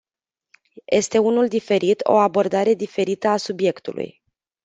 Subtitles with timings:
[0.89, 4.23] Este unul diferit, o abordare diferită a subiectului.